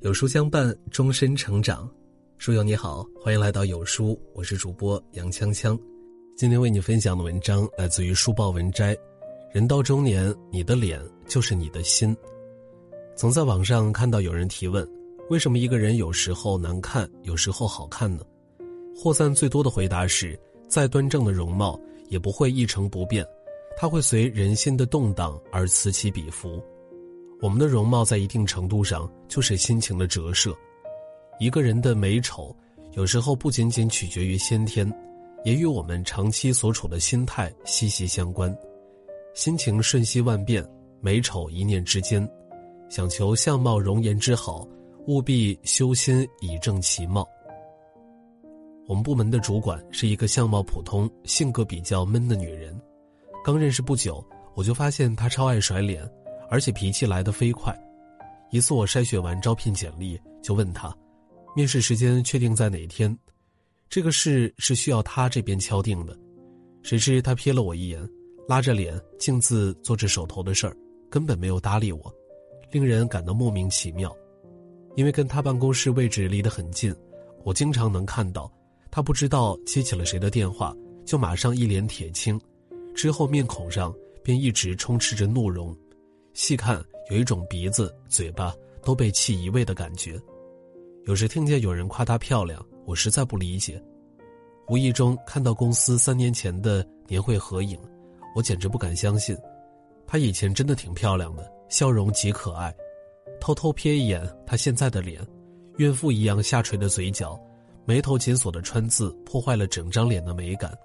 [0.00, 1.88] 有书相伴，终身成长。
[2.36, 5.78] 书友你好，欢迎来到有书，我是主播杨锵锵。
[6.36, 8.94] 今天为你分享的文章来自于书报文摘。
[9.52, 12.14] 人到中年，你的脸就是你的心。
[13.14, 14.86] 曾在网上看到有人提问：
[15.30, 18.24] 为什么一个人有时候难看，有时候好看呢？
[18.94, 20.38] 获赞最多的回答是：
[20.68, 23.26] 再端正的容貌也不会一成不变，
[23.76, 26.62] 它会随人心的动荡而此起彼伏。
[27.44, 30.56] 我们的容貌在一定程度上就是心情的折射。
[31.38, 32.56] 一个人的美丑，
[32.92, 34.90] 有时候不仅仅取决于先天，
[35.44, 38.56] 也与我们长期所处的心态息息相关。
[39.34, 40.66] 心情瞬息万变，
[41.02, 42.26] 美丑一念之间。
[42.88, 44.66] 想求相貌容颜之好，
[45.06, 47.28] 务必修心以正其貌。
[48.86, 52.74] 我们部门的主管是一个相貌普通、性格比较闷的女人。
[53.44, 56.10] 刚认识不久，我就发现她超爱甩脸。
[56.54, 57.76] 而且脾气来得飞快，
[58.52, 60.96] 一次我筛选完招聘简历，就问他，
[61.56, 63.18] 面试时间确定在哪天？
[63.88, 66.16] 这个事是需要他这边敲定的。
[66.84, 68.08] 谁知他瞥了我一眼，
[68.46, 70.76] 拉着脸径自做着手头的事儿，
[71.10, 72.14] 根本没有搭理我，
[72.70, 74.16] 令人感到莫名其妙。
[74.94, 76.94] 因为跟他办公室位置离得很近，
[77.42, 78.48] 我经常能看到
[78.92, 80.72] 他不知道接起了谁的电话，
[81.04, 82.40] 就马上一脸铁青，
[82.94, 83.92] 之后面孔上
[84.22, 85.76] 便一直充斥着怒容。
[86.34, 90.20] 细看，有一种鼻子、嘴巴都被气移位的感觉。
[91.04, 93.80] 有时听见有人夸她漂亮，我实在不理解。
[94.68, 97.78] 无意中看到公司三年前的年会合影，
[98.34, 99.36] 我简直不敢相信，
[100.08, 102.74] 她以前真的挺漂亮的，笑容极可爱。
[103.40, 105.24] 偷偷瞥一眼她现在的脸，
[105.76, 107.40] 孕妇一样下垂的嘴角，
[107.84, 110.76] 眉头紧锁的川字破坏了整张脸的美感。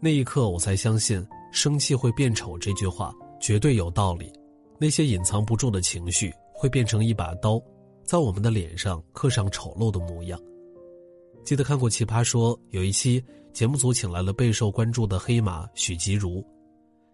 [0.00, 4.32] 那一刻，我才相信“生气会变丑”这句话绝对有道理。
[4.82, 7.62] 那些隐藏不住的情绪会变成一把刀，
[8.04, 10.36] 在我们的脸上刻上丑陋的模样。
[11.44, 16.44] 记得看过《奇葩说》，有一期节目组请来了备受关注的黑马许吉如，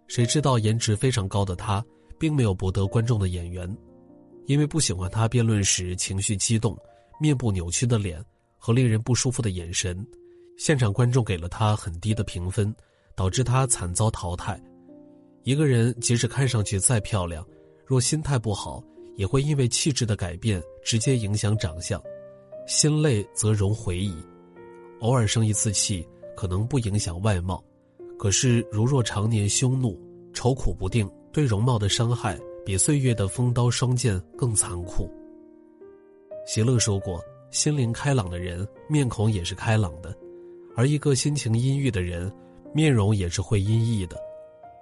[0.07, 1.85] 谁知道颜值非常高的他，
[2.19, 3.71] 并没有博得观众的眼缘，
[4.47, 6.75] 因为不喜欢他辩论时情绪激动、
[7.21, 8.25] 面部扭曲的脸
[8.57, 10.03] 和令人不舒服的眼神，
[10.57, 12.75] 现场观众给了他很低的评分，
[13.15, 14.59] 导致他惨遭淘汰。
[15.43, 17.47] 一个人即使看上去再漂亮，
[17.89, 18.85] 若心态不好，
[19.17, 21.99] 也会因为气质的改变直接影响长相。
[22.67, 24.15] 心累则容回矣，
[25.01, 26.07] 偶尔生一次气
[26.37, 27.65] 可能不影响外貌，
[28.19, 29.99] 可是如若常年凶怒、
[30.35, 35.11] 愁苦不定，对容貌的伤害比岁月的风刀霜剑更残酷。
[36.47, 40.11] 席勒说过：“心灵开朗的人，面孔也是开朗的；
[40.77, 42.31] 而一个心情阴郁的人，
[42.75, 44.19] 面容也是会阴翳的。”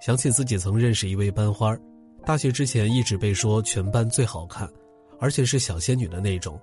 [0.03, 1.81] 想起自己曾认识一位班花儿，
[2.26, 4.69] 大学之前一直被说全班最好看，
[5.20, 6.60] 而且是小仙女的那种。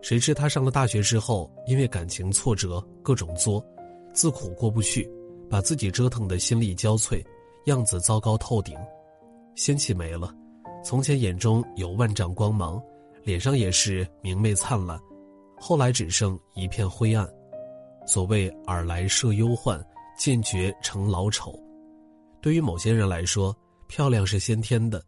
[0.00, 3.62] 谁知她上了大学之后，因为感情挫折各种作，
[4.14, 5.06] 自苦过不去，
[5.50, 7.22] 把自己折腾的心力交瘁，
[7.66, 8.74] 样子糟糕透顶，
[9.54, 10.34] 仙气没了。
[10.82, 12.82] 从前眼中有万丈光芒，
[13.24, 14.98] 脸上也是明媚灿烂，
[15.60, 17.28] 后来只剩一片灰暗。
[18.06, 19.78] 所谓尔来设忧患，
[20.18, 21.54] 渐觉成老丑。
[22.40, 23.54] 对于某些人来说，
[23.88, 25.04] 漂亮是先天的，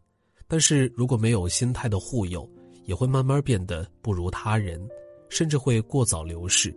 [0.47, 2.49] 但是如果没有心态的护佑，
[2.85, 4.87] 也会慢慢变得不如他人，
[5.29, 6.75] 甚至会过早流逝。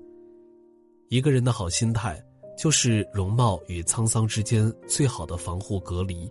[1.09, 2.23] 一个人的好心态，
[2.57, 6.31] 就是容貌与沧桑之间最好的防护隔离，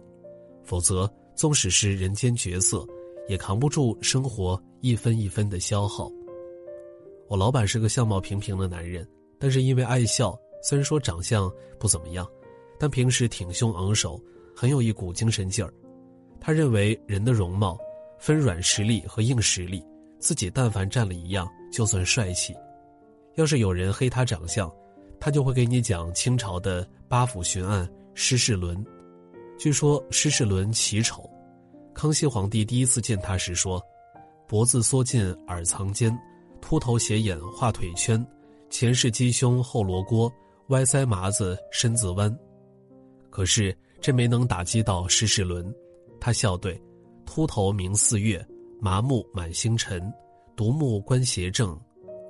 [0.64, 2.86] 否则，纵使是人间绝色，
[3.28, 6.12] 也扛不住生活一分一分的消耗。
[7.28, 9.08] 我老板是个相貌平平的男人，
[9.38, 12.28] 但是因为爱笑，虽然说长相不怎么样。
[12.82, 14.18] 但平时挺胸昂首，
[14.60, 15.74] 很有一股精神劲儿。
[16.38, 17.80] 他认为人的容貌
[18.18, 19.82] 分软实力和硬实力，
[20.20, 22.54] 自己但凡占了一样，就算帅气。
[23.36, 24.70] 要是有人黑他长相，
[25.18, 28.86] 他就会给你讲清朝的八府巡按施世纶。
[29.58, 31.30] 据说施世纶奇丑，
[31.94, 33.82] 康熙皇帝第一次见他时说
[34.46, 36.14] ：“脖子缩进耳藏尖，
[36.60, 38.22] 秃头斜眼画腿圈，
[38.70, 40.30] 前是鸡胸后罗锅，
[40.68, 42.38] 歪腮麻子身子弯。”
[43.32, 45.66] 可是这没能打击到施世纶，
[46.20, 46.82] 他笑对
[47.26, 48.46] ：“秃头明四月，
[48.80, 50.12] 麻木满星辰，
[50.56, 51.80] 独目观邪正，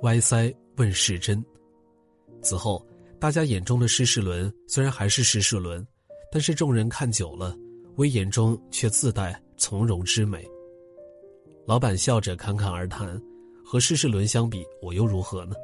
[0.01, 1.43] 歪腮问世真。”
[2.41, 2.85] 此后，
[3.19, 5.85] 大家眼中的施世纶虽然还是施世纶，
[6.31, 7.55] 但是众人看久了，
[7.97, 10.47] 威严中却自带从容之美。
[11.65, 13.21] 老板笑着侃侃而谈
[13.63, 15.55] ：“和施世纶相比，我又如何呢？”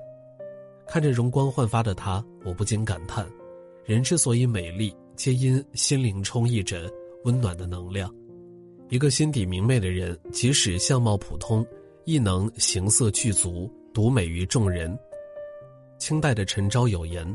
[0.88, 3.28] 看着容光焕发的他，我不禁感叹：
[3.86, 4.96] 人之所以美丽。
[5.16, 6.92] 皆因心灵充溢着
[7.24, 8.14] 温暖的能量。
[8.90, 11.66] 一个心底明媚的人，即使相貌普通，
[12.04, 14.98] 亦能形色具足，独美于众人。
[15.98, 17.26] 清代的陈昭有言：“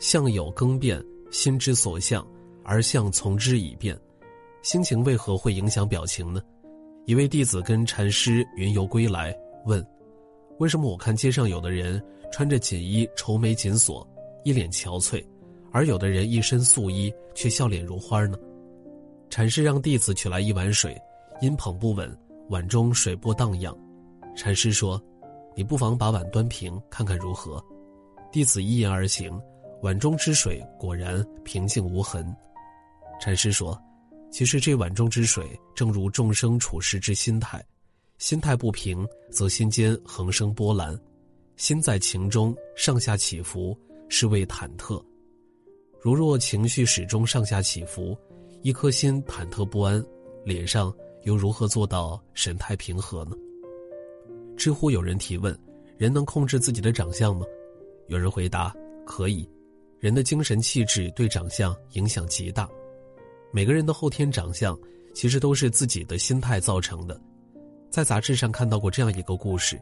[0.00, 2.26] 相有更变，心之所向，
[2.64, 3.96] 而相从之以变。”
[4.62, 6.42] 心情为何会影响表情呢？
[7.04, 9.32] 一位弟子跟禅师云游归来，
[9.64, 9.86] 问
[10.58, 12.02] ：“为什么我看街上有的人
[12.32, 14.04] 穿着锦衣，愁眉紧锁，
[14.42, 15.24] 一脸憔悴，
[15.76, 18.38] 而有的人一身素衣，却笑脸如花呢？”
[19.28, 20.96] 禅师让弟子取来一碗水，
[21.42, 22.10] 因捧不稳，
[22.48, 23.76] 碗中水波荡漾。
[24.34, 24.98] 禅师说
[25.54, 27.62] ：“你不妨把碗端平，看看如何？”
[28.32, 29.38] 弟子依言而行，
[29.82, 32.34] 碗中之水果然平静无痕。
[33.20, 33.78] 禅师说。
[34.28, 37.64] 其实这碗中之水，正如众生处事之心态，
[38.18, 40.94] 心态不平，则心间横生波澜；
[41.56, 43.74] 心在情中上下起伏，
[44.10, 45.02] 是谓忐忑。
[46.06, 48.16] 如若情绪始终上下起伏，
[48.62, 50.00] 一颗心忐忑不安，
[50.44, 50.94] 脸上
[51.24, 53.32] 又如何做到神态平和呢？
[54.56, 55.52] 知乎有人提问：
[55.98, 57.44] 人能控制自己的长相吗？
[58.06, 58.72] 有人回答：
[59.04, 59.50] 可以。
[59.98, 62.68] 人的精神气质对长相影响极大。
[63.50, 64.78] 每个人的后天长相，
[65.12, 67.20] 其实都是自己的心态造成的。
[67.90, 69.76] 在杂志上看到过这样一个故事：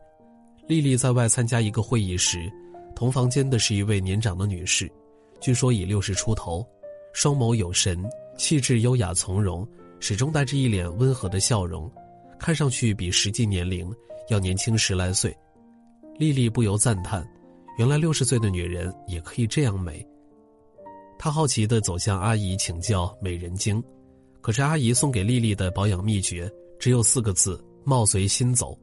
[0.66, 2.50] 丽丽在外参加一个会议时，
[2.96, 4.90] 同房间的是一位年长的女士，
[5.40, 6.66] 据说已六十出头，
[7.12, 8.02] 双眸有神，
[8.36, 9.66] 气质优雅从容，
[10.00, 11.90] 始终带着一脸温和的笑容，
[12.38, 13.92] 看上去比实际年龄
[14.28, 15.36] 要年轻十来岁。
[16.18, 17.26] 丽丽不由赞叹：
[17.78, 20.06] 原来六十岁的女人也可以这样美。
[21.18, 23.82] 他好奇地走向阿姨请教美人精，
[24.40, 28.78] 可是阿姨送给丽丽的保养秘诀只有四个字：貌随心走。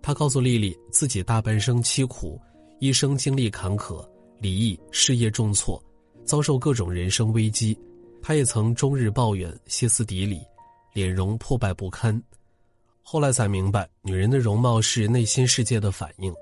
[0.00, 2.40] 他告诉丽丽，自己大半生凄苦，
[2.78, 4.06] 一生经历坎坷、
[4.40, 5.82] 离异、事业重挫，
[6.28, 7.76] 遭受各种人生危机。
[8.20, 10.42] 他也曾终日抱怨、歇斯底里，
[10.92, 12.22] 脸容破败不堪。
[13.02, 16.34] 后来才明白，女人的容貌是内心世界的反应，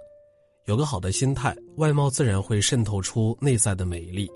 [0.65, 4.29] 有个好的心态，外貌自然会渗透出内在的美丽。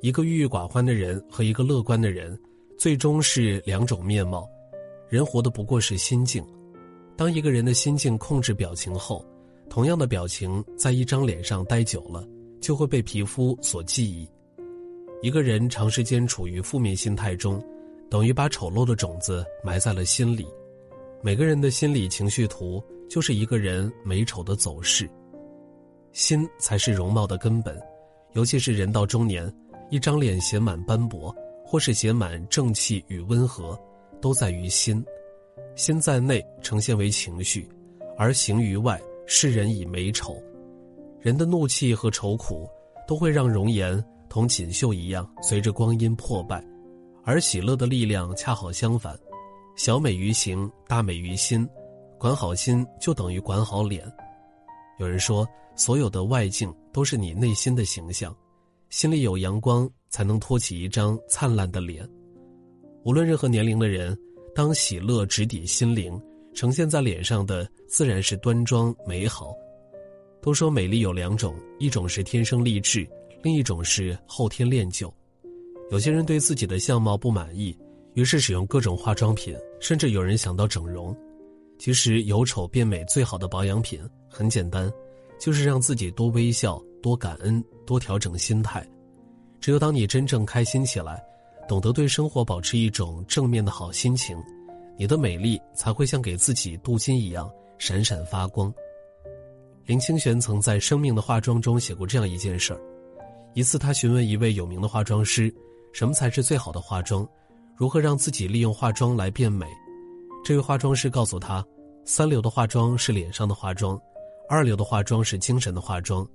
[0.00, 2.40] 一个郁郁寡欢的人和一个乐观的人，
[2.78, 4.48] 最终是两种面貌。
[5.10, 6.42] 人活的不过是心境。
[7.16, 9.22] 当一个人的心境控制表情后，
[9.68, 12.26] 同样的表情在一张脸上待久了，
[12.60, 14.26] 就会被皮肤所记忆。
[15.22, 17.62] 一个人长时间处于负面心态中，
[18.10, 20.44] 等于把丑陋的种子埋在了心里。
[21.22, 25.08] 每个人的心理情绪图，就是一个人美丑的走势。
[26.10, 27.80] 心才是容貌的根本，
[28.32, 29.50] 尤其是人到中年。
[29.90, 31.32] 一张脸写满斑驳，
[31.64, 33.78] 或是写满正气与温和，
[34.20, 35.04] 都在于心。
[35.76, 37.68] 心在内呈现为情绪，
[38.16, 40.42] 而形于外世人以美丑。
[41.20, 42.66] 人的怒气和愁苦，
[43.06, 44.02] 都会让容颜
[44.32, 46.64] 同锦绣一样随着光阴破败，
[47.22, 49.14] 而喜乐的力量恰好相反，
[49.76, 51.68] 小美于形，大美于心。
[52.18, 54.10] 管好心就等于管好脸。
[54.98, 55.46] 有人说，
[55.76, 58.34] 所有的外境都是你内心的形象。
[58.88, 62.08] 心里有阳光，才能托起一张灿烂的脸。
[63.04, 64.18] 无论任何年龄的人，
[64.54, 66.18] 当喜乐直抵心灵，
[66.54, 69.52] 呈现在脸上的自然是端庄美好。
[70.40, 73.06] 都说美丽有两种，一种是天生丽质，
[73.42, 75.12] 另一种是后天练就。
[75.90, 77.76] 有些人对自己的相貌不满意，
[78.14, 81.16] 于是使用各种化妆品，甚至有人想到整容。
[81.78, 84.90] 其实由丑变美最好的保养品很简单，
[85.40, 86.82] 就是让自己多微笑。
[87.02, 88.88] 多感恩，多调整心态。
[89.60, 91.20] 只有当你真正开心起来，
[91.66, 94.40] 懂得对生活保持一种正面的好心情，
[94.96, 98.72] 你的美丽才会像给自己镀金一样闪闪发光。
[99.84, 102.80] 林清玄曾在《生命的化妆》中写过这样一件事儿：
[103.54, 105.52] 一次，他询问一位有名的化妆师，
[105.92, 107.28] 什么才是最好的化妆，
[107.76, 109.66] 如何让自己利用化妆来变美。
[110.42, 111.64] 这位化妆师告诉他，
[112.04, 114.00] 三流的化妆是脸上的化妆，
[114.48, 116.26] 二流的化妆是精神的化妆。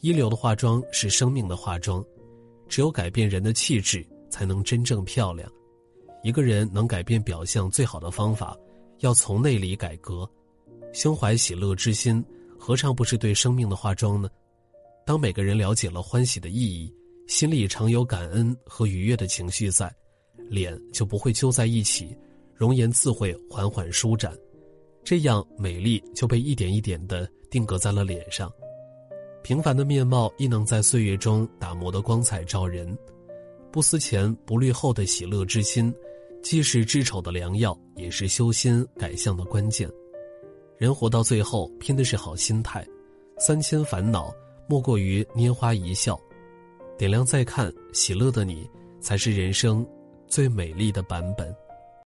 [0.00, 2.04] 一流的化妆是生命的化妆，
[2.68, 5.50] 只有改变人的气质，才能真正漂亮。
[6.22, 8.56] 一个人能改变表象最好的方法，
[8.98, 10.28] 要从内里改革。
[10.92, 12.22] 胸怀喜乐之心，
[12.58, 14.28] 何尝不是对生命的化妆呢？
[15.06, 16.92] 当每个人了解了欢喜的意义，
[17.26, 19.94] 心里常有感恩和愉悦的情绪在，
[20.48, 22.16] 脸就不会揪在一起，
[22.54, 24.34] 容颜自会缓缓舒展，
[25.04, 28.50] 这样美丽就被一点一点的定格在了脸上。
[29.42, 32.96] 平凡的面貌亦能在岁月中打磨得光彩照人，
[33.70, 35.94] 不思前不虑后的喜乐之心，
[36.42, 39.86] 既是治丑的良药，也是修心改相的关键。
[40.78, 42.86] 人活到最后，拼的是好心态，
[43.38, 44.34] 三千烦恼
[44.66, 46.18] 莫过于拈花一笑，
[46.96, 48.68] 点亮再看，喜乐的你，
[49.00, 49.86] 才是人生
[50.26, 51.54] 最美丽的版本。